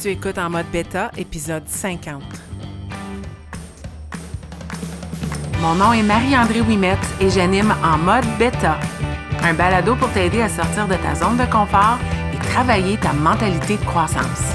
Tu 0.00 0.10
écoutes 0.10 0.38
en 0.38 0.48
mode 0.48 0.70
bêta, 0.70 1.10
épisode 1.16 1.64
50. 1.66 2.22
Mon 5.60 5.74
nom 5.74 5.92
est 5.92 6.04
Marie-André 6.04 6.60
Wimette 6.60 6.98
et 7.20 7.28
j'anime 7.30 7.74
en 7.82 7.98
mode 7.98 8.24
bêta, 8.38 8.78
un 9.42 9.54
balado 9.54 9.96
pour 9.96 10.08
t'aider 10.12 10.40
à 10.40 10.48
sortir 10.48 10.86
de 10.86 10.94
ta 10.94 11.16
zone 11.16 11.36
de 11.36 11.50
confort 11.50 11.98
et 12.32 12.38
travailler 12.52 12.96
ta 12.98 13.12
mentalité 13.12 13.76
de 13.76 13.84
croissance. 13.86 14.54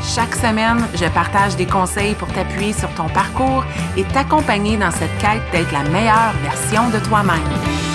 Chaque 0.00 0.36
semaine, 0.36 0.86
je 0.94 1.06
partage 1.06 1.56
des 1.56 1.66
conseils 1.66 2.14
pour 2.14 2.28
t'appuyer 2.28 2.72
sur 2.72 2.90
ton 2.94 3.08
parcours 3.08 3.64
et 3.96 4.04
t'accompagner 4.04 4.76
dans 4.76 4.92
cette 4.92 5.18
quête 5.18 5.42
d'être 5.50 5.72
la 5.72 5.82
meilleure 5.90 6.34
version 6.44 6.88
de 6.90 7.00
toi-même. 7.00 7.93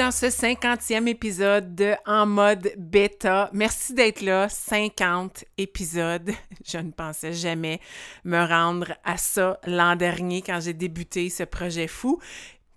Dans 0.00 0.10
ce 0.10 0.24
50e 0.24 1.06
épisode 1.08 1.74
de 1.74 1.92
En 2.06 2.24
mode 2.24 2.72
bêta. 2.78 3.50
Merci 3.52 3.92
d'être 3.92 4.22
là. 4.22 4.48
50 4.48 5.44
épisodes. 5.58 6.30
Je 6.64 6.78
ne 6.78 6.90
pensais 6.90 7.34
jamais 7.34 7.80
me 8.24 8.42
rendre 8.42 8.94
à 9.04 9.18
ça 9.18 9.60
l'an 9.66 9.96
dernier 9.96 10.40
quand 10.40 10.58
j'ai 10.58 10.72
débuté 10.72 11.28
ce 11.28 11.42
projet 11.42 11.86
fou. 11.86 12.18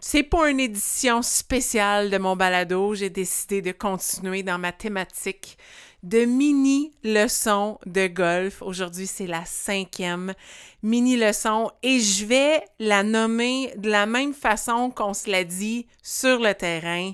C'est 0.05 0.23
pas 0.23 0.49
une 0.49 0.59
édition 0.59 1.21
spéciale 1.21 2.09
de 2.09 2.17
mon 2.17 2.35
balado. 2.35 2.93
J'ai 2.93 3.09
décidé 3.09 3.61
de 3.61 3.71
continuer 3.71 4.43
dans 4.43 4.59
ma 4.59 4.73
thématique 4.73 5.57
de 6.03 6.25
mini-leçons 6.25 7.79
de 7.85 8.07
golf. 8.07 8.61
Aujourd'hui, 8.61 9.07
c'est 9.07 9.27
la 9.27 9.45
cinquième 9.45 10.33
mini-leçon 10.81 11.71
et 11.83 12.01
je 12.01 12.25
vais 12.25 12.65
la 12.79 13.03
nommer 13.03 13.73
de 13.77 13.89
la 13.89 14.05
même 14.05 14.33
façon 14.33 14.91
qu'on 14.91 15.13
se 15.13 15.31
l'a 15.31 15.45
dit 15.45 15.87
sur 16.03 16.39
le 16.39 16.53
terrain. 16.53 17.13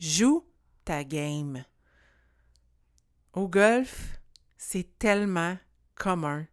Joue 0.00 0.42
ta 0.86 1.04
game. 1.04 1.66
Au 3.34 3.46
golf, 3.46 4.18
c'est 4.56 4.98
tellement 4.98 5.58
commun 5.96 6.46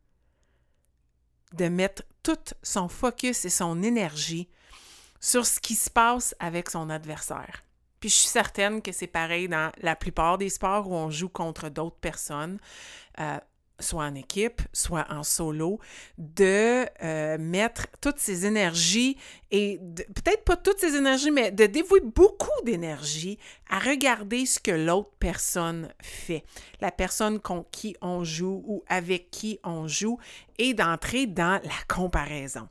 de 1.54 1.70
mettre 1.70 2.04
tout 2.22 2.54
son 2.64 2.90
focus 2.90 3.46
et 3.46 3.50
son 3.50 3.82
énergie 3.82 4.50
sur 5.20 5.46
ce 5.46 5.60
qui 5.60 5.76
se 5.76 5.90
passe 5.90 6.36
avec 6.40 6.70
son 6.70 6.90
adversaire. 6.90 7.64
Puis 8.00 8.10
je 8.10 8.16
suis 8.16 8.30
certaine 8.30 8.82
que 8.82 8.92
c'est 8.92 9.08
pareil 9.08 9.50
dans 9.50 9.72
la 9.82 9.96
plupart 9.96 10.38
des 10.38 10.50
sports 10.50 10.90
où 10.90 10.94
on 10.94 11.10
joue 11.10 11.30
contre 11.30 11.70
d'autres 11.70 11.98
personnes, 12.00 12.60
euh, 13.20 13.38
soit 13.80 14.06
en 14.06 14.16
équipe, 14.16 14.62
soit 14.74 15.06
en 15.10 15.24
solo, 15.24 15.80
de 16.18 16.86
euh, 17.04 17.38
mettre 17.38 17.88
toutes 18.02 18.20
ces 18.20 18.46
énergies 18.46 19.18
et 19.52 19.80
peut-être 20.16 20.44
pas 20.44 20.56
toutes 20.56 20.80
ces 20.80 20.96
énergies, 20.96 21.32
mais 21.32 21.52
de 21.52 21.66
dévouer 21.66 22.02
beaucoup 22.02 22.48
d'énergie 22.64 23.38
à 23.70 23.80
regarder 23.80 24.46
ce 24.46 24.60
que 24.60 24.72
l'autre 24.72 25.12
personne 25.20 25.94
fait, 26.02 26.44
la 26.82 26.92
personne 26.92 27.40
contre 27.40 27.70
qui 27.72 27.96
on 28.02 28.24
joue 28.24 28.64
ou 28.66 28.84
avec 28.88 29.30
qui 29.32 29.60
on 29.64 29.88
joue, 29.88 30.20
et 30.58 30.74
d'entrer 30.74 31.26
dans 31.26 31.62
la 31.64 31.96
comparaison. 31.96 32.68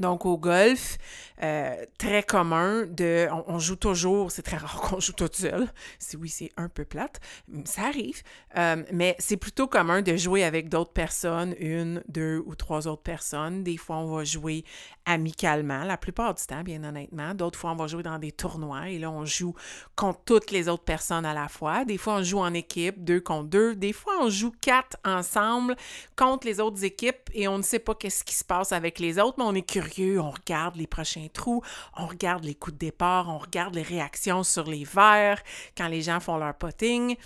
Donc, 0.00 0.26
au 0.26 0.38
golf, 0.38 0.98
euh, 1.42 1.84
très 1.98 2.22
commun 2.22 2.86
de. 2.86 3.28
On, 3.46 3.58
joue 3.58 3.76
toujours, 3.76 4.30
c'est 4.30 4.42
très 4.42 4.56
rare 4.56 4.80
qu'on 4.82 5.00
joue 5.00 5.12
toute 5.12 5.36
seule. 5.36 5.68
Si 5.98 6.16
oui, 6.16 6.28
c'est 6.28 6.50
un 6.56 6.68
peu 6.68 6.84
plate, 6.84 7.20
ça 7.64 7.82
arrive. 7.82 8.22
Euh, 8.56 8.82
mais 8.92 9.16
c'est 9.18 9.36
plutôt 9.36 9.66
commun 9.66 10.02
de 10.02 10.16
jouer 10.16 10.44
avec 10.44 10.68
d'autres 10.68 10.92
personnes, 10.92 11.54
une, 11.58 12.02
deux 12.08 12.42
ou 12.44 12.54
trois 12.54 12.88
autres 12.88 13.02
personnes. 13.02 13.62
Des 13.62 13.76
fois, 13.76 13.96
on 13.96 14.16
va 14.16 14.24
jouer 14.24 14.64
amicalement, 15.06 15.84
la 15.84 15.96
plupart 15.96 16.34
du 16.34 16.44
temps, 16.44 16.62
bien 16.62 16.84
honnêtement. 16.84 17.34
D'autres 17.34 17.58
fois, 17.58 17.72
on 17.72 17.76
va 17.76 17.86
jouer 17.86 18.02
dans 18.02 18.18
des 18.18 18.32
tournois 18.32 18.88
et 18.88 18.98
là, 18.98 19.10
on 19.10 19.24
joue 19.24 19.54
contre 19.96 20.20
toutes 20.24 20.50
les 20.50 20.68
autres 20.68 20.84
personnes 20.84 21.24
à 21.24 21.34
la 21.34 21.48
fois. 21.48 21.84
Des 21.84 21.98
fois, 21.98 22.14
on 22.16 22.22
joue 22.22 22.38
en 22.38 22.54
équipe, 22.54 23.02
deux 23.02 23.20
contre 23.20 23.48
deux. 23.48 23.74
Des 23.74 23.92
fois, 23.92 24.14
on 24.20 24.30
joue 24.30 24.52
quatre 24.60 24.96
ensemble 25.04 25.76
contre 26.16 26.46
les 26.46 26.60
autres 26.60 26.84
équipes 26.84 27.30
et 27.32 27.48
on 27.48 27.58
ne 27.58 27.62
sait 27.62 27.78
pas 27.78 27.94
qu'est-ce 27.94 28.24
qui 28.24 28.34
se 28.34 28.44
passe 28.44 28.72
avec 28.72 28.98
les 28.98 29.18
autres, 29.18 29.36
mais 29.38 29.44
on 29.44 29.54
est 29.54 29.68
curieux, 29.68 29.89
on 29.98 30.30
regarde 30.30 30.76
les 30.76 30.86
prochains 30.86 31.28
trous, 31.32 31.62
on 31.96 32.06
regarde 32.06 32.44
les 32.44 32.54
coups 32.54 32.74
de 32.74 32.78
départ, 32.78 33.28
on 33.28 33.38
regarde 33.38 33.74
les 33.74 33.82
réactions 33.82 34.42
sur 34.42 34.64
les 34.64 34.84
verres 34.84 35.42
quand 35.76 35.88
les 35.88 36.02
gens 36.02 36.20
font 36.20 36.36
leur 36.36 36.54
potting. 36.54 37.16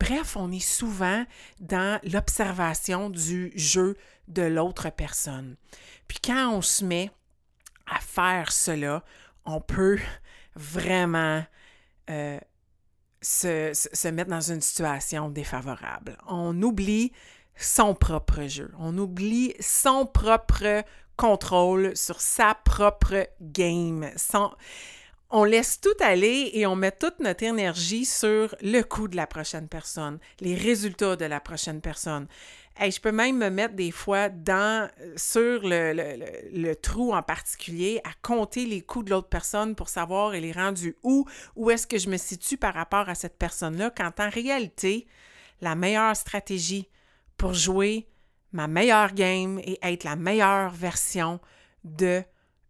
Bref, 0.00 0.36
on 0.36 0.52
est 0.52 0.64
souvent 0.64 1.24
dans 1.60 2.00
l'observation 2.04 3.10
du 3.10 3.52
jeu 3.56 3.96
de 4.28 4.42
l'autre 4.42 4.90
personne. 4.90 5.56
Puis 6.06 6.18
quand 6.22 6.52
on 6.52 6.62
se 6.62 6.84
met 6.84 7.10
à 7.86 7.98
faire 7.98 8.52
cela, 8.52 9.02
on 9.44 9.60
peut 9.60 9.98
vraiment 10.54 11.44
euh, 12.10 12.38
se, 13.20 13.72
se, 13.74 14.08
mettre 14.08 14.30
dans 14.30 14.40
une 14.40 14.60
situation 14.60 15.28
défavorable. 15.30 16.16
On 16.26 16.60
oublie 16.62 17.12
son 17.56 17.94
propre 17.94 18.46
jeu, 18.46 18.70
on 18.78 18.96
oublie 18.98 19.54
son 19.60 20.06
propre 20.06 20.84
contrôle 21.18 21.94
sur 21.96 22.20
sa 22.20 22.54
propre 22.54 23.28
game. 23.42 24.08
On 25.30 25.44
laisse 25.44 25.78
tout 25.78 25.96
aller 26.00 26.52
et 26.54 26.66
on 26.66 26.74
met 26.74 26.92
toute 26.92 27.18
notre 27.18 27.42
énergie 27.42 28.06
sur 28.06 28.54
le 28.62 28.80
coup 28.80 29.08
de 29.08 29.16
la 29.16 29.26
prochaine 29.26 29.68
personne, 29.68 30.18
les 30.40 30.54
résultats 30.54 31.16
de 31.16 31.26
la 31.26 31.40
prochaine 31.40 31.82
personne. 31.82 32.28
et 32.80 32.90
je 32.90 32.98
peux 32.98 33.12
même 33.12 33.36
me 33.36 33.50
mettre 33.50 33.74
des 33.74 33.90
fois 33.90 34.30
dans, 34.30 34.88
sur 35.16 35.60
le, 35.64 35.92
le, 36.52 36.74
trou 36.76 37.12
en 37.12 37.22
particulier 37.22 38.00
à 38.04 38.10
compter 38.22 38.64
les 38.64 38.80
coups 38.80 39.06
de 39.06 39.10
l'autre 39.10 39.28
personne 39.28 39.74
pour 39.74 39.90
savoir 39.90 40.34
elle 40.34 40.46
est 40.46 40.52
rendue 40.52 40.96
où, 41.02 41.26
où 41.56 41.70
est-ce 41.70 41.86
que 41.86 41.98
je 41.98 42.08
me 42.08 42.16
situe 42.16 42.56
par 42.56 42.72
rapport 42.72 43.08
à 43.10 43.14
cette 43.14 43.36
personne-là, 43.36 43.90
quand 43.94 44.20
en 44.20 44.30
réalité, 44.30 45.06
la 45.60 45.74
meilleure 45.74 46.16
stratégie 46.16 46.88
pour 47.36 47.52
jouer 47.52 48.06
ma 48.52 48.66
meilleure 48.66 49.12
game 49.14 49.58
et 49.60 49.78
être 49.82 50.04
la 50.04 50.16
meilleure 50.16 50.70
version 50.70 51.40
de 51.84 52.22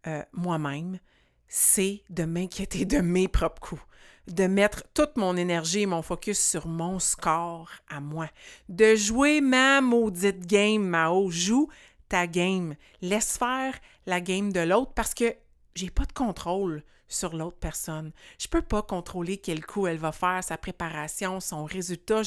euh, 0.07 0.23
moi-même, 0.33 0.99
c'est 1.47 2.03
de 2.09 2.23
m'inquiéter 2.23 2.85
de 2.85 2.99
mes 2.99 3.27
propres 3.27 3.61
coups, 3.61 3.81
de 4.27 4.45
mettre 4.47 4.83
toute 4.93 5.17
mon 5.17 5.35
énergie 5.35 5.81
et 5.81 5.85
mon 5.85 6.01
focus 6.01 6.39
sur 6.39 6.67
mon 6.67 6.99
score 6.99 7.69
à 7.89 7.99
moi, 7.99 8.29
de 8.69 8.95
jouer 8.95 9.41
ma 9.41 9.81
maudite 9.81 10.45
game, 10.45 10.83
Mao. 10.83 11.31
Joue 11.31 11.69
ta 12.07 12.27
game. 12.27 12.75
Laisse 13.01 13.37
faire 13.37 13.73
la 14.05 14.19
game 14.19 14.51
de 14.51 14.59
l'autre 14.59 14.93
parce 14.93 15.13
que 15.13 15.35
j'ai 15.75 15.89
pas 15.89 16.05
de 16.05 16.13
contrôle 16.13 16.83
sur 17.07 17.35
l'autre 17.35 17.57
personne. 17.57 18.11
Je 18.37 18.47
peux 18.47 18.61
pas 18.61 18.81
contrôler 18.81 19.37
quel 19.37 19.65
coup 19.65 19.87
elle 19.87 19.97
va 19.97 20.11
faire, 20.11 20.43
sa 20.43 20.57
préparation, 20.57 21.39
son 21.39 21.65
résultat. 21.65 22.21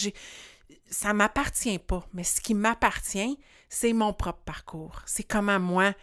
Ça 0.93 1.13
m'appartient 1.15 1.79
pas, 1.79 2.07
mais 2.13 2.23
ce 2.23 2.41
qui 2.41 2.55
m'appartient, 2.55 3.39
c'est 3.69 3.93
mon 3.93 4.13
propre 4.13 4.43
parcours. 4.45 5.01
C'est 5.07 5.23
comment 5.23 5.59
moi, 5.59 5.95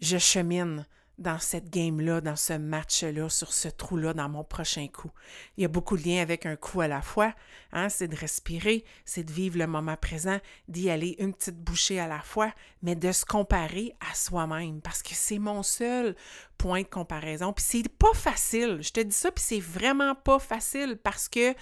je 0.00 0.18
chemine 0.18 0.86
dans 1.18 1.38
cette 1.38 1.70
game-là, 1.70 2.20
dans 2.20 2.36
ce 2.36 2.54
match-là, 2.54 3.28
sur 3.28 3.52
ce 3.52 3.68
trou-là, 3.68 4.12
dans 4.12 4.28
mon 4.28 4.44
prochain 4.44 4.88
coup. 4.88 5.10
Il 5.56 5.62
y 5.62 5.64
a 5.64 5.68
beaucoup 5.68 5.96
de 5.96 6.02
liens 6.02 6.20
avec 6.20 6.46
un 6.46 6.56
coup 6.56 6.80
à 6.80 6.88
la 6.88 7.00
fois. 7.00 7.32
Hein? 7.72 7.88
C'est 7.88 8.08
de 8.08 8.16
respirer, 8.16 8.84
c'est 9.04 9.24
de 9.24 9.32
vivre 9.32 9.58
le 9.58 9.66
moment 9.66 9.96
présent, 9.96 10.38
d'y 10.68 10.90
aller 10.90 11.16
une 11.18 11.32
petite 11.32 11.58
bouchée 11.58 12.00
à 12.00 12.08
la 12.08 12.20
fois, 12.20 12.52
mais 12.82 12.96
de 12.96 13.12
se 13.12 13.24
comparer 13.24 13.94
à 14.00 14.14
soi-même, 14.14 14.80
parce 14.80 15.02
que 15.02 15.14
c'est 15.14 15.38
mon 15.38 15.62
seul 15.62 16.16
point 16.58 16.82
de 16.82 16.88
comparaison. 16.88 17.52
Puis 17.52 17.64
c'est 17.66 17.88
pas 17.88 18.14
facile. 18.14 18.78
Je 18.82 18.90
te 18.90 19.00
dis 19.00 19.16
ça, 19.16 19.30
puis 19.30 19.44
c'est 19.44 19.60
vraiment 19.60 20.14
pas 20.14 20.38
facile, 20.38 20.98
parce 21.02 21.28
que 21.28 21.54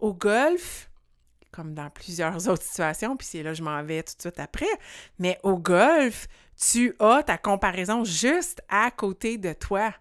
au 0.00 0.12
golf, 0.12 0.88
comme 1.50 1.74
dans 1.74 1.90
plusieurs 1.90 2.48
autres 2.48 2.62
situations, 2.62 3.16
puis 3.16 3.26
c'est 3.26 3.42
là 3.42 3.54
je 3.54 3.62
m'en 3.62 3.82
vais 3.82 4.02
tout 4.02 4.14
de 4.16 4.20
suite 4.20 4.40
après. 4.40 4.66
Mais 5.18 5.38
au 5.42 5.56
golf, 5.58 6.28
tu 6.56 6.94
as 6.98 7.22
ta 7.22 7.38
comparaison 7.38 8.04
juste 8.04 8.62
à 8.68 8.90
côté 8.90 9.38
de 9.38 9.52
toi. 9.52 9.92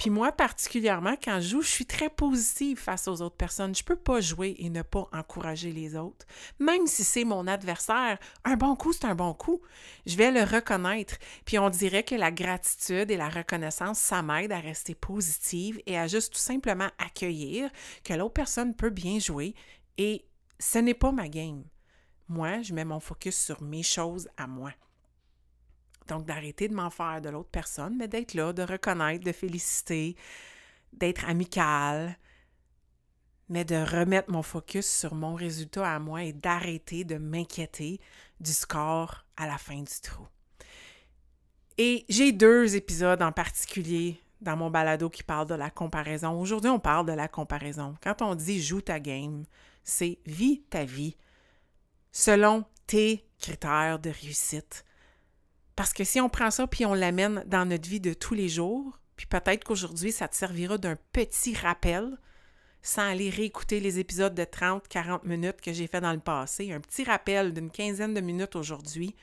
Puis 0.00 0.08
moi, 0.08 0.32
particulièrement, 0.32 1.14
quand 1.22 1.42
je 1.42 1.48
joue, 1.48 1.60
je 1.60 1.68
suis 1.68 1.84
très 1.84 2.08
positive 2.08 2.78
face 2.78 3.06
aux 3.06 3.20
autres 3.20 3.36
personnes. 3.36 3.74
Je 3.74 3.84
peux 3.84 3.96
pas 3.96 4.22
jouer 4.22 4.56
et 4.58 4.70
ne 4.70 4.80
pas 4.80 5.06
encourager 5.12 5.72
les 5.72 5.94
autres. 5.94 6.24
Même 6.58 6.86
si 6.86 7.04
c'est 7.04 7.24
mon 7.24 7.46
adversaire, 7.46 8.16
un 8.46 8.56
bon 8.56 8.76
coup, 8.76 8.94
c'est 8.94 9.04
un 9.04 9.14
bon 9.14 9.34
coup. 9.34 9.60
Je 10.06 10.16
vais 10.16 10.30
le 10.30 10.42
reconnaître. 10.42 11.18
Puis 11.44 11.58
on 11.58 11.68
dirait 11.68 12.02
que 12.02 12.14
la 12.14 12.30
gratitude 12.30 13.10
et 13.10 13.18
la 13.18 13.28
reconnaissance, 13.28 13.98
ça 13.98 14.22
m'aide 14.22 14.52
à 14.52 14.60
rester 14.60 14.94
positive 14.94 15.82
et 15.84 15.98
à 15.98 16.06
juste 16.06 16.32
tout 16.32 16.38
simplement 16.38 16.88
accueillir 16.96 17.68
que 18.02 18.14
l'autre 18.14 18.32
personne 18.32 18.74
peut 18.74 18.88
bien 18.88 19.18
jouer 19.18 19.54
et 19.98 20.24
ce 20.60 20.78
n'est 20.78 20.94
pas 20.94 21.10
ma 21.10 21.28
game. 21.28 21.64
Moi, 22.28 22.62
je 22.62 22.72
mets 22.74 22.84
mon 22.84 23.00
focus 23.00 23.36
sur 23.36 23.60
mes 23.62 23.82
choses 23.82 24.28
à 24.36 24.46
moi. 24.46 24.72
Donc, 26.06 26.26
d'arrêter 26.26 26.68
de 26.68 26.74
m'en 26.74 26.90
faire 26.90 27.20
de 27.20 27.28
l'autre 27.28 27.50
personne, 27.50 27.96
mais 27.96 28.08
d'être 28.08 28.34
là, 28.34 28.52
de 28.52 28.62
reconnaître, 28.62 29.24
de 29.24 29.32
féliciter, 29.32 30.16
d'être 30.92 31.28
amical, 31.28 32.16
mais 33.48 33.64
de 33.64 33.76
remettre 33.76 34.30
mon 34.30 34.42
focus 34.42 34.86
sur 34.86 35.14
mon 35.14 35.34
résultat 35.34 35.92
à 35.92 35.98
moi 35.98 36.22
et 36.22 36.32
d'arrêter 36.32 37.04
de 37.04 37.16
m'inquiéter 37.16 38.00
du 38.38 38.52
score 38.52 39.24
à 39.36 39.46
la 39.46 39.58
fin 39.58 39.80
du 39.80 40.00
trou. 40.02 40.26
Et 41.78 42.04
j'ai 42.08 42.32
deux 42.32 42.76
épisodes 42.76 43.22
en 43.22 43.32
particulier 43.32 44.20
dans 44.40 44.56
mon 44.56 44.70
balado 44.70 45.08
qui 45.10 45.22
parlent 45.22 45.48
de 45.48 45.54
la 45.54 45.70
comparaison. 45.70 46.38
Aujourd'hui, 46.38 46.70
on 46.70 46.78
parle 46.78 47.06
de 47.06 47.12
la 47.12 47.28
comparaison. 47.28 47.96
Quand 48.02 48.22
on 48.22 48.34
dit 48.34 48.62
joue 48.62 48.80
ta 48.80 49.00
game, 49.00 49.44
c'est 49.84 50.18
vis 50.26 50.62
ta 50.70 50.84
vie 50.84 51.16
selon 52.12 52.64
tes 52.86 53.24
critères 53.38 53.98
de 53.98 54.10
réussite. 54.10 54.84
Parce 55.76 55.92
que 55.92 56.04
si 56.04 56.20
on 56.20 56.28
prend 56.28 56.50
ça 56.50 56.66
puis 56.66 56.84
on 56.84 56.94
l'amène 56.94 57.42
dans 57.46 57.64
notre 57.64 57.88
vie 57.88 58.00
de 58.00 58.12
tous 58.12 58.34
les 58.34 58.48
jours, 58.48 58.98
puis 59.16 59.26
peut-être 59.26 59.64
qu'aujourd'hui, 59.64 60.12
ça 60.12 60.28
te 60.28 60.36
servira 60.36 60.78
d'un 60.78 60.96
petit 61.12 61.54
rappel 61.54 62.18
sans 62.82 63.10
aller 63.10 63.28
réécouter 63.28 63.80
les 63.80 63.98
épisodes 63.98 64.34
de 64.34 64.44
30-40 64.44 65.26
minutes 65.26 65.60
que 65.60 65.72
j'ai 65.72 65.86
fait 65.86 66.00
dans 66.00 66.12
le 66.12 66.20
passé, 66.20 66.72
un 66.72 66.80
petit 66.80 67.04
rappel 67.04 67.52
d'une 67.52 67.70
quinzaine 67.70 68.14
de 68.14 68.20
minutes 68.20 68.56
aujourd'hui, 68.56 69.14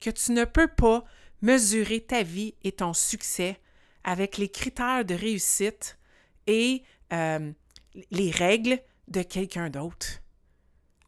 que 0.00 0.10
tu 0.10 0.32
ne 0.32 0.44
peux 0.44 0.68
pas 0.68 1.04
mesurer 1.42 2.00
ta 2.00 2.22
vie 2.22 2.54
et 2.62 2.72
ton 2.72 2.92
succès 2.92 3.58
avec 4.04 4.36
les 4.36 4.48
critères 4.48 5.04
de 5.04 5.14
réussite 5.14 5.98
et 6.46 6.82
euh, 7.12 7.52
les 8.10 8.30
règles 8.30 8.78
de 9.10 9.22
quelqu'un 9.22 9.70
d'autre. 9.70 10.20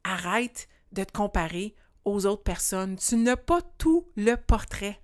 Arrête 0.05 0.69
de 0.93 1.05
te 1.05 1.13
comparer 1.13 1.75
aux 2.05 2.27
autres 2.27 2.43
personnes. 2.43 2.97
Tu 2.97 3.17
n'as 3.17 3.37
pas 3.37 3.63
tout 3.79 4.09
le 4.17 4.35
portrait. 4.35 5.01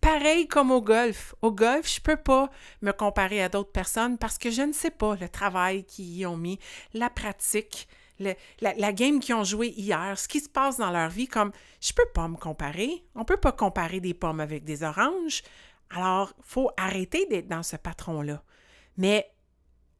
Pareil 0.00 0.46
comme 0.46 0.70
au 0.70 0.80
golf. 0.80 1.34
Au 1.42 1.50
golf, 1.50 1.88
je 1.88 2.00
ne 2.00 2.04
peux 2.04 2.16
pas 2.16 2.48
me 2.80 2.92
comparer 2.92 3.42
à 3.42 3.48
d'autres 3.48 3.72
personnes 3.72 4.18
parce 4.18 4.38
que 4.38 4.50
je 4.50 4.62
ne 4.62 4.72
sais 4.72 4.90
pas 4.90 5.16
le 5.16 5.28
travail 5.28 5.84
qu'ils 5.84 6.16
y 6.16 6.26
ont 6.26 6.36
mis, 6.36 6.58
la 6.94 7.10
pratique, 7.10 7.88
la, 8.18 8.34
la, 8.60 8.92
game 8.92 9.20
qu'ils 9.20 9.34
ont 9.34 9.44
joué 9.44 9.68
hier, 9.76 10.18
ce 10.18 10.28
qui 10.28 10.40
se 10.40 10.48
passe 10.48 10.78
dans 10.78 10.90
leur 10.90 11.10
vie, 11.10 11.26
comme 11.26 11.52
je 11.80 11.92
peux 11.92 12.08
pas 12.14 12.28
me 12.28 12.36
comparer. 12.36 13.04
On 13.14 13.24
peut 13.24 13.36
pas 13.36 13.52
comparer 13.52 14.00
des 14.00 14.14
pommes 14.14 14.40
avec 14.40 14.64
des 14.64 14.82
oranges. 14.84 15.42
Alors, 15.90 16.32
il 16.38 16.44
faut 16.44 16.70
arrêter 16.76 17.26
d'être 17.26 17.48
dans 17.48 17.62
ce 17.62 17.76
patron-là. 17.76 18.42
Mais, 18.96 19.30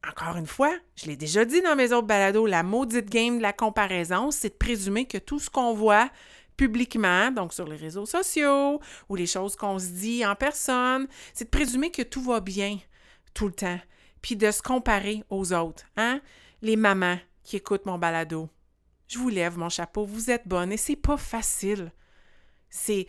encore 0.07 0.37
une 0.37 0.47
fois, 0.47 0.73
je 0.95 1.05
l'ai 1.05 1.17
déjà 1.17 1.45
dit 1.45 1.61
dans 1.61 1.75
mes 1.75 1.91
autres 1.91 2.07
balados, 2.07 2.45
la 2.45 2.63
maudite 2.63 3.09
game 3.09 3.37
de 3.37 3.41
la 3.41 3.53
comparaison, 3.53 4.31
c'est 4.31 4.49
de 4.49 4.55
présumer 4.55 5.05
que 5.05 5.17
tout 5.17 5.39
ce 5.39 5.49
qu'on 5.49 5.73
voit 5.73 6.09
publiquement, 6.55 7.31
donc 7.31 7.53
sur 7.53 7.67
les 7.67 7.75
réseaux 7.75 8.05
sociaux, 8.05 8.79
ou 9.09 9.15
les 9.15 9.27
choses 9.27 9.55
qu'on 9.55 9.79
se 9.79 9.87
dit 9.87 10.25
en 10.25 10.35
personne, 10.35 11.07
c'est 11.33 11.45
de 11.45 11.49
présumer 11.49 11.91
que 11.91 12.01
tout 12.01 12.21
va 12.21 12.39
bien 12.39 12.79
tout 13.33 13.47
le 13.47 13.53
temps, 13.53 13.79
puis 14.21 14.35
de 14.35 14.49
se 14.49 14.61
comparer 14.61 15.23
aux 15.29 15.53
autres. 15.53 15.83
Hein? 15.97 16.21
Les 16.61 16.75
mamans, 16.75 17.19
qui 17.43 17.57
écoute 17.57 17.85
mon 17.85 17.97
balado. 17.97 18.49
Je 19.07 19.19
vous 19.19 19.29
lève 19.29 19.57
mon 19.57 19.69
chapeau, 19.69 20.05
vous 20.05 20.29
êtes 20.31 20.47
bonne 20.47 20.71
et 20.71 20.77
c'est 20.77 20.95
pas 20.95 21.17
facile. 21.17 21.93
C'est 22.69 23.07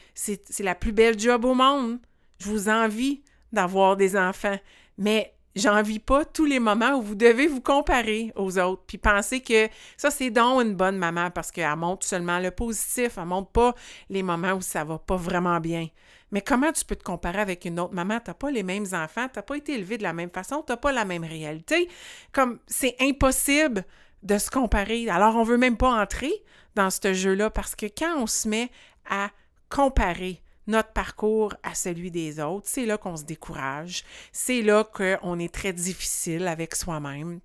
la 0.61 0.75
plus 0.75 0.93
belle 0.93 1.19
job 1.19 1.44
au 1.44 1.55
monde. 1.55 1.99
Je 2.38 2.49
vous 2.49 2.69
envie 2.69 3.25
d'avoir 3.52 3.96
des 3.96 4.17
enfants, 4.17 4.58
mais 4.96 5.34
j'envie 5.56 5.98
pas 5.98 6.24
tous 6.24 6.44
les 6.44 6.58
moments 6.58 6.94
où 6.94 7.02
vous 7.02 7.14
devez 7.14 7.46
vous 7.46 7.60
comparer 7.60 8.32
aux 8.36 8.58
autres, 8.58 8.82
puis 8.86 8.98
penser 8.98 9.40
que 9.40 9.68
ça, 9.96 10.10
c'est 10.10 10.30
donc 10.30 10.62
une 10.62 10.74
bonne 10.74 10.96
maman 10.96 11.30
parce 11.30 11.50
qu'elle 11.50 11.76
montre 11.76 12.06
seulement 12.06 12.38
le 12.38 12.50
positif, 12.50 13.18
elle 13.18 13.24
montre 13.24 13.50
pas 13.50 13.74
les 14.08 14.22
moments 14.22 14.52
où 14.52 14.60
ça 14.60 14.84
va 14.84 14.98
pas 14.98 15.16
vraiment 15.16 15.60
bien. 15.60 15.88
Mais 16.30 16.42
comment 16.42 16.72
tu 16.72 16.84
peux 16.84 16.96
te 16.96 17.04
comparer 17.04 17.40
avec 17.40 17.64
une 17.64 17.80
autre 17.80 17.94
maman? 17.94 18.20
T'as 18.22 18.34
pas 18.34 18.50
les 18.50 18.62
mêmes 18.62 18.86
enfants, 18.92 19.28
t'as 19.32 19.42
pas 19.42 19.56
été 19.56 19.74
élevé 19.74 19.96
de 19.96 20.02
la 20.02 20.12
même 20.12 20.30
façon, 20.30 20.62
t'as 20.66 20.76
pas 20.76 20.92
la 20.92 21.04
même 21.04 21.24
réalité. 21.24 21.88
Comme 22.32 22.58
c'est 22.66 22.96
impossible 23.00 23.84
de 24.22 24.36
se 24.36 24.50
comparer. 24.50 25.08
Alors, 25.08 25.36
on 25.36 25.42
veut 25.42 25.56
même 25.56 25.76
pas 25.76 25.90
entrer 25.90 26.32
dans 26.74 26.90
ce 26.90 27.12
jeu-là 27.14 27.50
parce 27.50 27.74
que 27.74 27.86
quand 27.86 28.18
on 28.18 28.26
se 28.26 28.48
met 28.48 28.70
à 29.08 29.30
comparer 29.70 30.42
notre 30.69 30.93
parcours 30.93 31.55
à 31.62 31.75
celui 31.75 32.11
des 32.11 32.41
autres, 32.41 32.69
c'est 32.69 32.87
là 32.87 32.99
qu'on 32.99 33.17
se 33.17 33.25
décourage, 33.25 34.05
c'est 34.32 34.62
là 34.62 34.85
qu'on 34.85 35.38
est 35.38 35.53
très 35.53 35.73
difficile 35.73 36.47
avec 36.47 36.76
soi-même. 36.76 37.41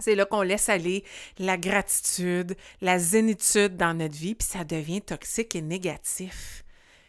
C'est 0.00 0.16
là 0.16 0.26
qu'on 0.26 0.42
laisse 0.42 0.68
aller 0.68 1.04
la 1.38 1.56
gratitude, 1.56 2.56
la 2.80 2.98
zénitude 2.98 3.76
dans 3.76 3.94
notre 3.94 4.16
vie, 4.16 4.34
puis 4.34 4.46
ça 4.46 4.64
devient 4.64 5.00
toxique 5.00 5.54
et 5.54 5.62
négatif. 5.62 6.64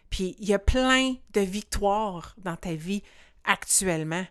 Puis 0.10 0.36
il 0.40 0.48
y 0.48 0.54
a 0.54 0.60
plein 0.60 1.16
de 1.34 1.42
victoires 1.42 2.36
dans 2.38 2.56
ta 2.56 2.76
vie 2.76 3.02
actuellement. 3.44 4.26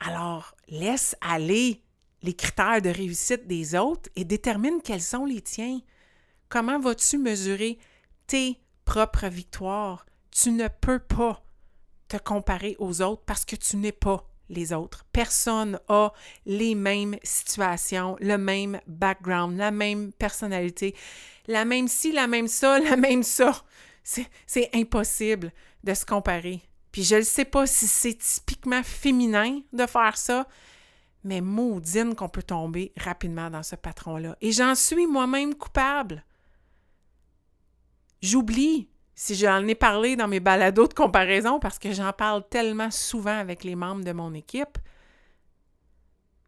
Alors, 0.00 0.54
laisse 0.68 1.16
aller 1.20 1.82
les 2.22 2.34
critères 2.34 2.82
de 2.82 2.88
réussite 2.88 3.46
des 3.46 3.74
autres 3.74 4.08
et 4.16 4.24
détermine 4.24 4.80
quels 4.82 5.02
sont 5.02 5.24
les 5.24 5.40
tiens. 5.40 5.80
Comment 6.48 6.78
vas-tu 6.78 7.18
mesurer 7.18 7.78
tes 8.26 8.60
propres 8.88 9.26
victoires? 9.26 10.06
Tu 10.30 10.50
ne 10.50 10.66
peux 10.66 10.98
pas 10.98 11.42
te 12.08 12.16
comparer 12.16 12.74
aux 12.78 13.02
autres 13.02 13.22
parce 13.26 13.44
que 13.44 13.54
tu 13.54 13.76
n'es 13.76 13.92
pas 13.92 14.26
les 14.48 14.72
autres. 14.72 15.04
Personne 15.12 15.78
a 15.88 16.10
les 16.46 16.74
mêmes 16.74 17.18
situations, 17.22 18.16
le 18.18 18.38
même 18.38 18.80
background, 18.86 19.58
la 19.58 19.70
même 19.70 20.10
personnalité, 20.12 20.96
la 21.48 21.66
même 21.66 21.86
ci, 21.86 22.12
la 22.12 22.26
même 22.26 22.48
ça, 22.48 22.78
la 22.90 22.96
même 22.96 23.22
ça. 23.22 23.62
C'est 24.02 24.70
impossible 24.74 25.52
de 25.84 25.92
se 25.92 26.06
comparer. 26.06 26.62
Puis 26.90 27.04
je 27.04 27.16
ne 27.16 27.22
sais 27.22 27.44
pas 27.44 27.66
si 27.66 27.86
c'est 27.86 28.16
typiquement 28.16 28.82
féminin 28.82 29.60
de 29.70 29.84
faire 29.84 30.16
ça, 30.16 30.48
mais 31.24 31.42
maudine 31.42 32.14
qu'on 32.14 32.30
peut 32.30 32.42
tomber 32.42 32.94
rapidement 32.96 33.50
dans 33.50 33.62
ce 33.62 33.76
patron-là. 33.76 34.34
Et 34.40 34.50
j'en 34.50 34.74
suis 34.74 35.06
moi-même 35.06 35.54
coupable. 35.54 36.24
J'oublie 38.20 38.88
si 39.14 39.34
j'en 39.34 39.66
ai 39.66 39.74
parlé 39.74 40.16
dans 40.16 40.28
mes 40.28 40.40
balados 40.40 40.86
de 40.86 40.94
comparaison 40.94 41.58
parce 41.58 41.78
que 41.78 41.92
j'en 41.92 42.12
parle 42.12 42.48
tellement 42.48 42.90
souvent 42.90 43.36
avec 43.36 43.64
les 43.64 43.74
membres 43.74 44.04
de 44.04 44.12
mon 44.12 44.32
équipe. 44.34 44.78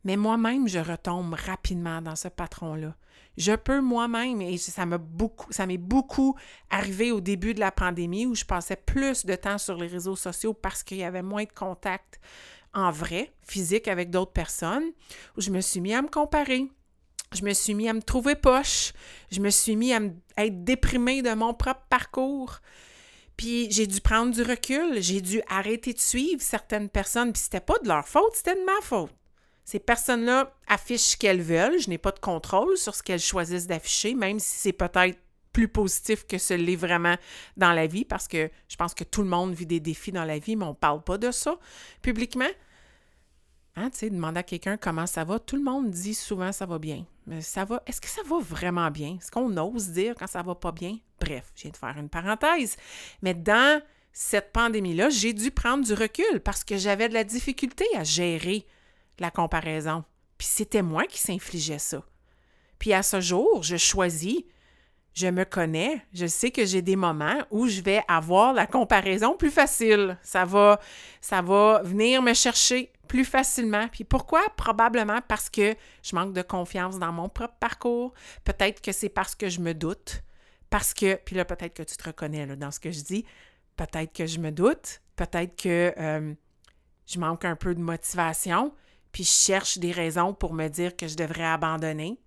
Mais 0.05 0.17
moi-même, 0.17 0.69
je 0.69 0.79
retombe 0.79 1.35
rapidement 1.35 2.01
dans 2.01 2.17
ce 2.17 2.29
patron-là. 2.29 2.95
Je 3.37 3.53
peux 3.53 3.81
moi-même, 3.81 4.41
et 4.41 4.57
ça 4.57 4.87
m'est 4.87 5.79
beaucoup 5.79 6.37
arrivé 6.71 7.13
au 7.13 7.21
début 7.21 7.55
de 7.55 7.61
la 7.61 7.71
pandémie 7.71 8.27
où 8.27 8.35
je 8.35 8.45
passais 8.45 8.77
plus 8.77 9.27
de 9.27 9.35
temps 9.35 9.59
sur 9.59 9.77
les 9.77 9.87
réseaux 9.87 10.17
sociaux 10.17 10.55
parce 10.55 10.83
qu'il 10.83 10.99
y 10.99 11.05
avait 11.05 11.23
moins 11.23 11.45
de 11.45 11.53
contacts 11.53 12.21
en 12.73 12.91
vrai, 12.91 13.33
physique 13.43 13.89
avec 13.89 14.11
d'autres 14.11 14.33
personnes, 14.33 14.93
où 15.37 15.41
je 15.41 15.51
me 15.51 15.61
suis 15.61 15.81
mis 15.81 15.93
à 15.93 16.03
me 16.03 16.09
comparer. 16.09 16.71
Je 17.33 17.45
me 17.45 17.53
suis 17.53 17.75
mis 17.75 17.89
à 17.89 17.93
me 17.93 18.03
trouver 18.03 18.35
poche. 18.35 18.93
Je 19.31 19.41
me 19.41 19.51
suis 19.51 19.77
mis 19.77 19.93
à, 19.93 20.01
être 20.37 20.65
déprimée 20.65 21.23
de 21.23 21.33
mon 21.33 21.55
propre 21.55 21.87
parcours. 21.89 22.59
Puis 23.37 23.71
j'ai 23.71 23.87
dû 23.87 24.01
prendre 24.01 24.35
du 24.35 24.43
recul. 24.43 25.01
J'ai 25.01 25.21
dû 25.21 25.41
arrêter 25.49 25.93
de 25.93 26.01
suivre 26.01 26.43
certaines 26.43 26.89
personnes. 26.89 27.33
Puis 27.33 27.43
c'était 27.43 27.61
pas 27.61 27.79
de 27.83 27.89
leur 27.89 28.07
faute, 28.07 28.35
c'était 28.35 28.57
de 28.57 28.65
ma 28.65 28.81
faute. 28.83 29.11
Ces 29.65 29.79
personnes-là 29.79 30.53
affichent 30.67 31.13
ce 31.13 31.17
qu'elles 31.17 31.43
veulent. 31.43 31.79
Je 31.79 31.89
n'ai 31.89 31.99
pas 31.99 32.11
de 32.11 32.19
contrôle 32.19 32.77
sur 32.77 32.95
ce 32.95 33.03
qu'elles 33.03 33.21
choisissent 33.21 33.69
d'afficher, 33.69 34.15
même 34.15 34.41
si 34.41 34.59
c'est 34.59 34.73
peut-être 34.73 35.17
plus 35.53 35.69
positif 35.69 36.27
que 36.27 36.39
ce 36.39 36.55
l'est 36.55 36.77
vraiment 36.77 37.17
dans 37.57 37.73
la 37.73 37.87
vie, 37.87 38.05
parce 38.05 38.29
que 38.29 38.51
je 38.69 38.77
pense 38.77 38.95
que 38.95 39.05
tout 39.05 39.23
le 39.23 39.29
monde 39.29 39.53
vit 39.55 39.67
des 39.67 39.81
défis 39.81 40.13
dans 40.13 40.25
la 40.25 40.39
vie, 40.39 40.57
mais 40.57 40.65
on 40.65 40.71
ne 40.71 40.75
parle 40.75 41.03
pas 41.03 41.19
de 41.19 41.31
ça 41.31 41.59
publiquement. 42.03 42.49
Hein, 43.77 43.91
tu 43.91 43.99
sais, 43.99 44.11
demander 44.11 44.41
à 44.41 44.43
quelqu'un 44.43 44.77
comment 44.77 45.07
ça 45.07 45.25
va, 45.25 45.39
tout 45.39 45.57
le 45.57 45.63
monde 45.63 45.91
dit 45.91 46.15
souvent 46.15 46.53
ça 46.53 46.67
va 46.67 46.79
bien. 46.79 47.07
Est-ce 47.31 48.01
que 48.01 48.09
ça 48.09 48.23
va 48.29 48.39
vraiment 48.41 48.91
bien? 48.91 49.17
Est-ce 49.21 49.31
qu'on 49.31 49.57
ose 49.57 49.91
dire 49.91 50.15
quand 50.19 50.27
ça 50.27 50.43
va 50.43 50.55
pas 50.55 50.73
bien? 50.73 50.99
Bref, 51.21 51.53
je 51.55 51.63
viens 51.63 51.71
de 51.71 51.77
faire 51.77 51.97
une 51.97 52.09
parenthèse. 52.09 52.77
Mais 53.23 53.35
dans 53.35 53.81
cette 54.13 54.53
pandémie-là, 54.53 55.11
j'ai 55.11 55.33
dû 55.33 55.51
prendre 55.51 55.85
du 55.85 55.95
recul 55.95 56.41
parce 56.45 56.65
que 56.65 56.77
j'avais 56.77 57.09
de 57.09 57.15
la 57.15 57.25
difficulté 57.25 57.85
à 57.97 58.05
gérer 58.05 58.67
la 59.19 59.31
comparaison. 59.31 60.05
Puis 60.39 60.49
c'était 60.49 60.83
moi 60.83 61.07
qui 61.07 61.19
s'infligeais 61.19 61.79
ça. 61.79 62.03
Puis 62.79 62.93
à 62.93 63.03
ce 63.03 63.21
jour, 63.21 63.63
je 63.63 63.77
choisis 63.77 64.43
je 65.13 65.27
me 65.27 65.45
connais, 65.45 66.03
je 66.13 66.27
sais 66.27 66.51
que 66.51 66.65
j'ai 66.65 66.83
des 66.83 66.97
moments 66.97 67.39
où 67.51 67.67
je 67.67 67.81
vais 67.81 68.03
avoir 68.09 68.53
la 68.53 68.67
comparaison 68.67 69.37
plus 69.37 69.51
facile. 69.51 70.17
Ça 70.23 70.45
va, 70.45 71.83
venir 71.83 72.23
me 72.23 72.33
chercher 72.33 72.93
plus 73.09 73.25
facilement. 73.25 73.89
Puis 73.89 74.05
pourquoi? 74.05 74.43
Probablement 74.57 75.21
parce 75.27 75.51
que 75.51 75.75
je 76.03 76.15
manque 76.15 76.33
de 76.33 76.43
confiance 76.43 76.99
dans 76.99 77.13
mon 77.13 77.29
propre 77.29 77.57
parcours. 77.59 78.13
Peut-être 78.45 78.81
que 78.81 78.93
c'est 78.93 79.09
parce 79.09 79.35
que 79.35 79.49
je 79.49 79.61
me 79.61 79.75
doute. 79.75 80.23
Parce 80.71 80.95
que, 80.95 81.17
puis 81.17 81.35
là, 81.35 81.45
peut-être 81.45 81.75
que 81.75 81.83
tu 81.83 81.97
te 81.97 82.05
reconnais 82.05 82.47
dans 82.57 82.71
ce 82.71 82.79
que 82.79 82.93
je 82.93 83.03
dis. 83.03 83.25
Peut-être 83.77 84.13
que 84.13 84.27
je 84.27 84.39
me 84.39 84.53
doute. 84.53 85.01
Peut-être 85.17 85.61
que 85.61 85.93
euh, 85.99 86.33
je 87.07 87.19
manque 87.19 87.45
un 87.45 87.57
peu 87.57 87.75
de 87.75 87.81
motivation. 87.81 88.73
Puis 89.11 89.25
je 89.25 89.31
cherche 89.31 89.79
des 89.79 89.91
raisons 89.91 90.33
pour 90.33 90.55
me 90.55 90.69
dire 90.69 90.97
que 90.97 91.09
je 91.09 91.17
devrais 91.17 91.45
abandonner 91.45 92.21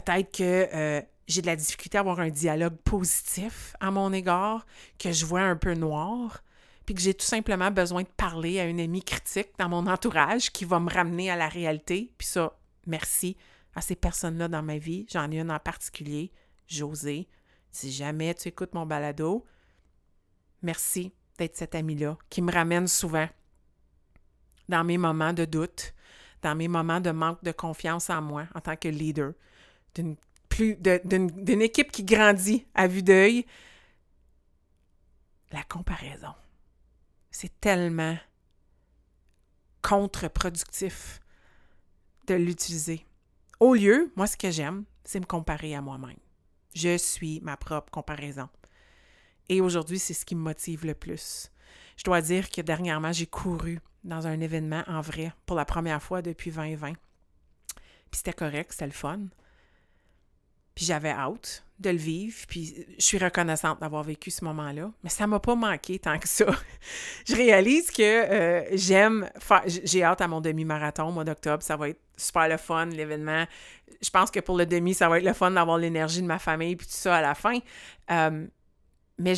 peut-être 0.00 0.36
que 0.36 0.68
euh, 0.74 1.02
j'ai 1.26 1.42
de 1.42 1.46
la 1.46 1.56
difficulté 1.56 1.98
à 1.98 2.00
avoir 2.00 2.20
un 2.20 2.30
dialogue 2.30 2.76
positif 2.84 3.74
à 3.80 3.90
mon 3.90 4.12
égard, 4.12 4.66
que 4.98 5.12
je 5.12 5.26
vois 5.26 5.42
un 5.42 5.56
peu 5.56 5.74
noir, 5.74 6.42
puis 6.84 6.94
que 6.94 7.00
j'ai 7.00 7.14
tout 7.14 7.26
simplement 7.26 7.70
besoin 7.70 8.02
de 8.02 8.08
parler 8.16 8.60
à 8.60 8.64
une 8.64 8.80
amie 8.80 9.02
critique 9.02 9.50
dans 9.58 9.68
mon 9.68 9.86
entourage 9.86 10.52
qui 10.52 10.64
va 10.64 10.78
me 10.80 10.90
ramener 10.90 11.30
à 11.30 11.36
la 11.36 11.48
réalité. 11.48 12.12
Puis 12.16 12.28
ça, 12.28 12.56
merci 12.86 13.36
à 13.74 13.80
ces 13.80 13.96
personnes-là 13.96 14.48
dans 14.48 14.62
ma 14.62 14.78
vie. 14.78 15.06
J'en 15.10 15.30
ai 15.30 15.40
une 15.40 15.50
en 15.50 15.58
particulier, 15.58 16.32
José. 16.68 17.28
Si 17.70 17.92
jamais 17.92 18.34
tu 18.34 18.48
écoutes 18.48 18.74
mon 18.74 18.86
balado, 18.86 19.44
Merci 20.62 21.12
d'être 21.38 21.56
cet 21.56 21.74
ami-là 21.74 22.16
qui 22.30 22.42
me 22.42 22.50
ramène 22.50 22.88
souvent 22.88 23.28
dans 24.68 24.84
mes 24.84 24.98
moments 24.98 25.32
de 25.32 25.44
doute, 25.44 25.94
dans 26.42 26.54
mes 26.54 26.68
moments 26.68 27.00
de 27.00 27.10
manque 27.10 27.42
de 27.44 27.52
confiance 27.52 28.10
en 28.10 28.22
moi 28.22 28.46
en 28.54 28.60
tant 28.60 28.76
que 28.76 28.88
leader 28.88 29.34
d'une 30.02 31.62
équipe 31.62 31.92
qui 31.92 32.04
grandit 32.04 32.66
à 32.74 32.86
vue 32.86 33.02
d'œil. 33.02 33.46
La 35.52 35.62
comparaison. 35.62 36.34
C'est 37.30 37.60
tellement 37.60 38.16
contre-productif 39.82 41.20
de 42.26 42.34
l'utiliser. 42.34 43.06
Au 43.60 43.74
lieu, 43.74 44.12
moi, 44.16 44.26
ce 44.26 44.36
que 44.36 44.50
j'aime, 44.50 44.84
c'est 45.04 45.20
me 45.20 45.26
comparer 45.26 45.74
à 45.74 45.80
moi-même. 45.80 46.16
Je 46.74 46.98
suis 46.98 47.40
ma 47.40 47.56
propre 47.56 47.90
comparaison. 47.90 48.48
Et 49.48 49.60
aujourd'hui, 49.60 49.98
c'est 49.98 50.14
ce 50.14 50.24
qui 50.24 50.34
me 50.34 50.42
motive 50.42 50.84
le 50.84 50.94
plus. 50.94 51.50
Je 51.96 52.04
dois 52.04 52.20
dire 52.20 52.50
que 52.50 52.60
dernièrement, 52.60 53.12
j'ai 53.12 53.26
couru 53.26 53.80
dans 54.04 54.26
un 54.26 54.40
événement 54.40 54.82
en 54.86 55.00
vrai 55.00 55.32
pour 55.46 55.56
la 55.56 55.64
première 55.64 56.02
fois 56.02 56.20
depuis 56.22 56.50
2020. 56.50 56.92
Puis 56.92 56.98
c'était 58.12 58.32
correct, 58.32 58.72
c'était 58.72 58.86
le 58.86 58.92
fun. 58.92 59.20
Puis 60.76 60.84
j'avais 60.84 61.10
hâte 61.10 61.64
de 61.78 61.90
le 61.90 61.96
vivre, 61.96 62.36
puis 62.48 62.86
je 62.98 63.04
suis 63.04 63.18
reconnaissante 63.18 63.80
d'avoir 63.80 64.02
vécu 64.02 64.30
ce 64.30 64.44
moment-là. 64.44 64.90
Mais 65.02 65.10
ça 65.10 65.26
m'a 65.26 65.40
pas 65.40 65.54
manqué 65.54 65.98
tant 65.98 66.18
que 66.18 66.28
ça. 66.28 66.46
je 67.28 67.34
réalise 67.34 67.90
que 67.90 68.02
euh, 68.02 68.76
j'aime 68.76 69.28
faire... 69.38 69.62
J'ai 69.66 70.02
hâte 70.02 70.20
à 70.20 70.28
mon 70.28 70.40
demi-marathon 70.40 71.08
au 71.08 71.12
mois 71.12 71.24
d'octobre. 71.24 71.62
Ça 71.62 71.76
va 71.76 71.88
être 71.88 72.00
super 72.16 72.48
le 72.48 72.58
fun, 72.58 72.86
l'événement. 72.86 73.46
Je 74.00 74.10
pense 74.10 74.30
que 74.30 74.40
pour 74.40 74.56
le 74.56 74.66
demi, 74.66 74.94
ça 74.94 75.08
va 75.08 75.18
être 75.18 75.24
le 75.24 75.32
fun 75.32 75.50
d'avoir 75.50 75.78
l'énergie 75.78 76.22
de 76.22 76.26
ma 76.26 76.38
famille, 76.38 76.76
puis 76.76 76.86
tout 76.86 76.94
ça 76.94 77.16
à 77.16 77.22
la 77.22 77.34
fin. 77.34 77.58
Euh, 78.10 78.46
mais 79.18 79.34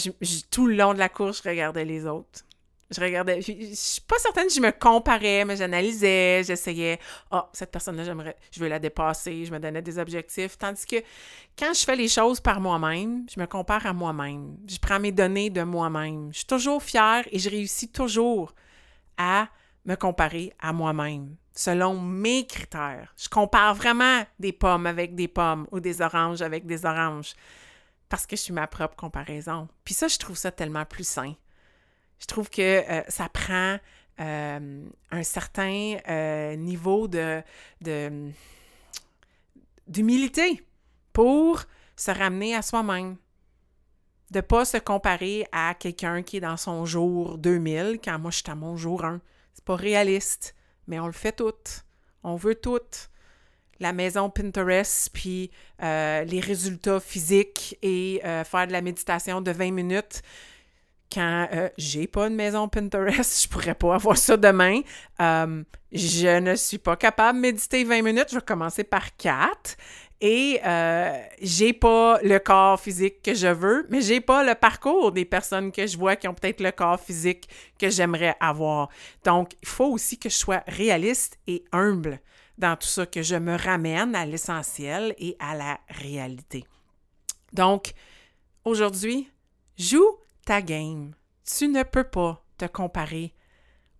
tout 0.50 0.66
le 0.66 0.74
long 0.74 0.94
de 0.94 0.98
la 0.98 1.08
course, 1.08 1.40
je 1.42 1.48
regardais 1.48 1.84
les 1.84 2.04
autres. 2.04 2.44
Je 2.90 3.00
regardais, 3.00 3.42
je, 3.42 3.52
je 3.52 3.74
suis 3.74 4.00
pas 4.00 4.18
certaine 4.18 4.48
je 4.48 4.60
me 4.60 4.70
comparais, 4.70 5.44
mais 5.44 5.56
j'analysais, 5.56 6.42
j'essayais. 6.44 6.98
Ah, 7.30 7.44
oh, 7.44 7.50
cette 7.52 7.70
personne-là, 7.70 8.04
j'aimerais, 8.04 8.36
je 8.50 8.60
veux 8.60 8.68
la 8.68 8.78
dépasser, 8.78 9.44
je 9.44 9.52
me 9.52 9.58
donnais 9.58 9.82
des 9.82 9.98
objectifs. 9.98 10.56
Tandis 10.56 10.86
que 10.86 10.96
quand 11.58 11.74
je 11.74 11.84
fais 11.84 11.96
les 11.96 12.08
choses 12.08 12.40
par 12.40 12.60
moi-même, 12.60 13.26
je 13.34 13.38
me 13.38 13.46
compare 13.46 13.84
à 13.84 13.92
moi-même. 13.92 14.56
Je 14.66 14.78
prends 14.78 14.98
mes 14.98 15.12
données 15.12 15.50
de 15.50 15.62
moi-même. 15.62 16.30
Je 16.32 16.38
suis 16.38 16.46
toujours 16.46 16.82
fière 16.82 17.24
et 17.30 17.38
je 17.38 17.50
réussis 17.50 17.88
toujours 17.88 18.54
à 19.18 19.48
me 19.84 19.94
comparer 19.94 20.54
à 20.58 20.72
moi-même 20.72 21.36
selon 21.58 22.00
mes 22.00 22.46
critères. 22.46 23.12
Je 23.16 23.28
compare 23.28 23.74
vraiment 23.74 24.22
des 24.38 24.52
pommes 24.52 24.86
avec 24.86 25.16
des 25.16 25.26
pommes 25.26 25.66
ou 25.72 25.80
des 25.80 26.00
oranges 26.00 26.40
avec 26.40 26.66
des 26.66 26.86
oranges 26.86 27.34
parce 28.08 28.26
que 28.26 28.36
je 28.36 28.42
suis 28.42 28.52
ma 28.52 28.68
propre 28.68 28.94
comparaison. 28.94 29.66
Puis 29.84 29.94
ça, 29.94 30.06
je 30.06 30.18
trouve 30.18 30.36
ça 30.36 30.52
tellement 30.52 30.84
plus 30.84 31.06
sain. 31.06 31.34
Je 32.18 32.26
trouve 32.26 32.50
que 32.50 32.62
euh, 32.62 33.02
ça 33.08 33.28
prend 33.28 33.78
euh, 34.20 34.84
un 35.10 35.22
certain 35.22 35.96
euh, 36.08 36.56
niveau 36.56 37.08
d'humilité 39.86 40.64
pour 41.12 41.62
se 41.96 42.10
ramener 42.10 42.54
à 42.54 42.62
soi-même. 42.62 43.16
De 44.30 44.38
ne 44.38 44.42
pas 44.42 44.64
se 44.66 44.76
comparer 44.76 45.46
à 45.52 45.74
quelqu'un 45.74 46.22
qui 46.22 46.36
est 46.36 46.40
dans 46.40 46.58
son 46.58 46.84
jour 46.84 47.38
2000 47.38 47.98
quand 48.04 48.18
moi 48.18 48.30
je 48.30 48.38
suis 48.38 48.50
à 48.50 48.54
mon 48.54 48.76
jour 48.76 49.04
1. 49.04 49.20
C'est 49.54 49.64
pas 49.64 49.76
réaliste, 49.76 50.54
mais 50.86 51.00
on 51.00 51.06
le 51.06 51.12
fait 51.12 51.32
tout. 51.32 51.54
On 52.22 52.36
veut 52.36 52.54
tout. 52.54 52.78
La 53.80 53.92
maison 53.92 54.28
Pinterest, 54.28 55.08
puis 55.14 55.50
les 55.80 56.40
résultats 56.40 57.00
physiques 57.00 57.78
et 57.80 58.20
faire 58.22 58.66
de 58.66 58.72
la 58.72 58.82
méditation 58.82 59.40
de 59.40 59.50
20 59.50 59.70
minutes 59.70 60.22
quand 61.12 61.48
euh, 61.52 61.68
j'ai 61.78 62.06
pas 62.06 62.28
de 62.28 62.34
maison 62.34 62.68
Pinterest, 62.68 63.42
je 63.44 63.48
pourrais 63.48 63.74
pas 63.74 63.94
avoir 63.94 64.16
ça 64.16 64.36
demain. 64.36 64.80
Euh, 65.20 65.62
je 65.92 66.38
ne 66.38 66.54
suis 66.54 66.78
pas 66.78 66.96
capable 66.96 67.38
de 67.38 67.42
méditer 67.42 67.84
20 67.84 68.02
minutes. 68.02 68.26
Je 68.30 68.36
vais 68.36 68.42
commencer 68.42 68.84
par 68.84 69.16
4. 69.16 69.76
Et 70.20 70.60
euh, 70.66 71.22
j'ai 71.40 71.72
pas 71.72 72.18
le 72.22 72.38
corps 72.38 72.80
physique 72.80 73.22
que 73.22 73.34
je 73.34 73.46
veux, 73.46 73.86
mais 73.88 74.00
j'ai 74.00 74.20
pas 74.20 74.42
le 74.42 74.56
parcours 74.56 75.12
des 75.12 75.24
personnes 75.24 75.70
que 75.70 75.86
je 75.86 75.96
vois 75.96 76.16
qui 76.16 76.26
ont 76.26 76.34
peut-être 76.34 76.60
le 76.60 76.72
corps 76.72 77.00
physique 77.00 77.48
que 77.78 77.88
j'aimerais 77.88 78.34
avoir. 78.40 78.88
Donc, 79.24 79.52
il 79.62 79.68
faut 79.68 79.86
aussi 79.86 80.18
que 80.18 80.28
je 80.28 80.34
sois 80.34 80.64
réaliste 80.66 81.38
et 81.46 81.64
humble 81.70 82.20
dans 82.58 82.76
tout 82.76 82.88
ça, 82.88 83.06
que 83.06 83.22
je 83.22 83.36
me 83.36 83.56
ramène 83.56 84.16
à 84.16 84.26
l'essentiel 84.26 85.14
et 85.18 85.36
à 85.38 85.54
la 85.54 85.78
réalité. 85.88 86.64
Donc, 87.52 87.92
aujourd'hui, 88.64 89.30
joue 89.78 90.18
ta 90.48 90.62
game. 90.62 91.14
Tu 91.44 91.68
ne 91.68 91.82
peux 91.82 92.08
pas 92.08 92.42
te 92.56 92.64
comparer 92.64 93.34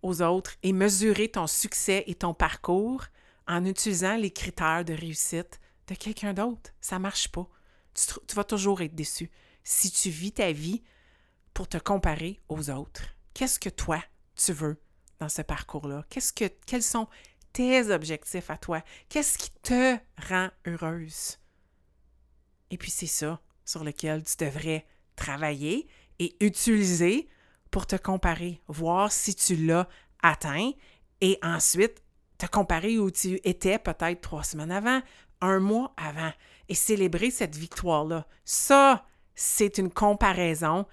aux 0.01 0.23
autres 0.23 0.55
et 0.63 0.73
mesurer 0.73 1.29
ton 1.29 1.45
succès 1.45 2.03
et 2.07 2.15
ton 2.15 2.33
parcours 2.33 3.05
en 3.47 3.65
utilisant 3.65 4.15
les 4.15 4.31
critères 4.31 4.83
de 4.83 4.93
réussite 4.93 5.59
de 5.85 5.93
quelqu'un 5.93 6.33
d'autre. 6.33 6.71
Ça 6.81 6.95
ne 6.95 7.03
marche 7.03 7.27
pas. 7.27 7.47
Tu, 7.93 8.35
vas 8.35 8.43
toujours 8.43 8.81
être 8.81 8.95
déçu 8.95 9.29
si 9.63 9.91
tu 9.91 10.09
vis 10.09 10.31
ta 10.31 10.51
vie 10.51 10.81
pour 11.53 11.67
te 11.67 11.77
comparer 11.77 12.39
aux 12.49 12.71
autres. 12.71 13.03
Qu'est-ce 13.35 13.59
que 13.59 13.69
toi, 13.69 14.03
tu 14.35 14.51
veux 14.51 14.81
dans 15.19 15.29
ce 15.29 15.43
parcours-là? 15.43 16.03
Qu'est-ce 16.09 16.33
que, 16.33 16.45
quels 16.65 16.81
sont 16.81 17.07
tes 17.53 17.91
objectifs 17.91 18.49
à 18.49 18.57
toi? 18.57 18.81
Qu'est-ce 19.07 19.37
qui 19.37 19.51
te 19.61 19.97
rend 20.27 20.49
heureuse? 20.65 21.37
Et 22.71 22.77
puis 22.79 22.89
c'est 22.89 23.05
ça 23.05 23.39
sur 23.65 23.83
lequel 23.83 24.23
tu 24.23 24.43
devrais 24.43 24.87
travailler 25.15 25.87
et 26.19 26.35
utiliser 26.43 27.27
pour 27.71 27.87
te 27.87 27.95
comparer, 27.95 28.61
voir 28.67 29.11
si 29.11 29.35
tu 29.35 29.55
l'as 29.55 29.87
atteint 30.21 30.71
et 31.21 31.39
ensuite 31.41 32.03
te 32.37 32.45
comparer 32.45 32.97
où 32.99 33.11
tu 33.11 33.39
étais 33.43 33.79
peut-être 33.79 34.21
trois 34.21 34.43
semaines 34.43 34.71
avant, 34.71 35.01
un 35.41 35.59
mois 35.59 35.93
avant 35.97 36.31
et 36.67 36.75
célébrer 36.75 37.31
cette 37.31 37.55
victoire-là. 37.55 38.27
Ça, 38.45 39.05
c'est 39.35 39.77
une 39.77 39.91
comparaison 39.91 40.85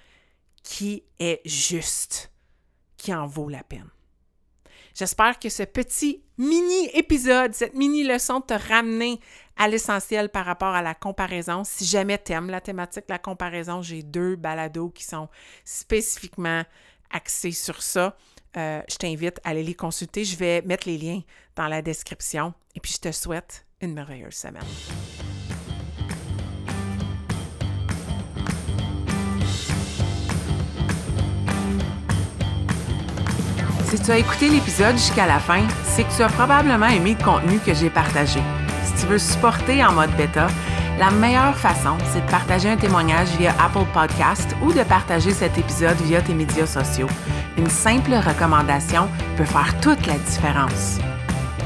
qui 0.62 1.04
est 1.18 1.40
juste, 1.44 2.32
qui 2.96 3.14
en 3.14 3.26
vaut 3.26 3.48
la 3.48 3.62
peine. 3.62 3.90
J'espère 4.96 5.38
que 5.38 5.50
ce 5.50 5.62
petit 5.62 6.22
mini-épisode, 6.38 7.52
cette 7.52 7.74
mini-leçon 7.74 8.40
te 8.40 8.54
ramener 8.54 9.20
à 9.58 9.68
l'essentiel 9.68 10.30
par 10.30 10.46
rapport 10.46 10.74
à 10.74 10.80
la 10.80 10.94
comparaison. 10.94 11.64
Si 11.64 11.84
jamais 11.84 12.18
aimes 12.30 12.48
la 12.48 12.62
thématique 12.62 13.06
de 13.06 13.12
la 13.12 13.18
comparaison, 13.18 13.82
j'ai 13.82 14.02
deux 14.02 14.36
balados 14.36 14.88
qui 14.88 15.04
sont 15.04 15.28
spécifiquement 15.66 16.62
axés 17.10 17.52
sur 17.52 17.82
ça. 17.82 18.16
Euh, 18.56 18.80
je 18.88 18.96
t'invite 18.96 19.38
à 19.44 19.50
aller 19.50 19.64
les 19.64 19.74
consulter. 19.74 20.24
Je 20.24 20.36
vais 20.36 20.62
mettre 20.62 20.88
les 20.88 20.96
liens 20.96 21.20
dans 21.56 21.68
la 21.68 21.82
description. 21.82 22.54
Et 22.74 22.80
puis, 22.80 22.94
je 22.94 23.00
te 23.00 23.12
souhaite 23.12 23.66
une 23.82 23.92
merveilleuse 23.92 24.34
semaine. 24.34 24.64
Si 33.86 34.00
tu 34.00 34.10
as 34.10 34.18
écouté 34.18 34.48
l'épisode 34.48 34.96
jusqu'à 34.96 35.26
la 35.26 35.38
fin, 35.38 35.62
c'est 35.84 36.02
que 36.02 36.12
tu 36.16 36.22
as 36.22 36.28
probablement 36.28 36.88
aimé 36.88 37.16
le 37.16 37.24
contenu 37.24 37.60
que 37.60 37.72
j'ai 37.72 37.88
partagé. 37.88 38.40
Si 38.84 38.94
tu 38.94 39.06
veux 39.06 39.18
supporter 39.18 39.84
en 39.84 39.92
mode 39.92 40.10
bêta, 40.16 40.48
la 40.98 41.12
meilleure 41.12 41.56
façon, 41.56 41.96
c'est 42.12 42.24
de 42.24 42.30
partager 42.30 42.68
un 42.68 42.76
témoignage 42.76 43.28
via 43.38 43.54
Apple 43.64 43.86
Podcast 43.94 44.56
ou 44.60 44.72
de 44.72 44.82
partager 44.82 45.30
cet 45.30 45.56
épisode 45.56 45.96
via 46.02 46.20
tes 46.20 46.34
médias 46.34 46.66
sociaux. 46.66 47.06
Une 47.56 47.70
simple 47.70 48.14
recommandation 48.14 49.08
peut 49.36 49.44
faire 49.44 49.72
toute 49.80 50.04
la 50.06 50.18
différence. 50.18 50.98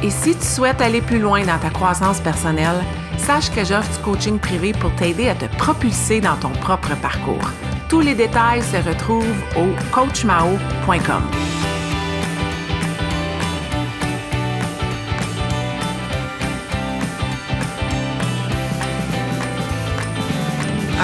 Et 0.03 0.11
si 0.11 0.37
tu 0.37 0.45
souhaites 0.45 0.83
aller 0.83 1.01
plus 1.01 1.21
loin 1.21 1.43
dans 1.45 1.59
ta 1.59 1.71
croissance 1.71 2.21
personnelle, 2.21 2.83
sache 3.17 3.51
que 3.51 3.65
j'offre 3.65 3.91
du 3.97 4.05
coaching 4.05 4.39
privé 4.39 4.73
pour 4.73 4.95
t'aider 4.95 5.31
à 5.31 5.35
te 5.35 5.47
propulser 5.57 6.21
dans 6.21 6.37
ton 6.37 6.51
propre 6.51 6.95
parcours. 6.97 7.51
Tous 7.89 8.01
les 8.01 8.15
détails 8.15 8.63
se 8.63 8.77
retrouvent 8.77 9.25
au 9.57 9.69
coachmao.com. 9.91 11.23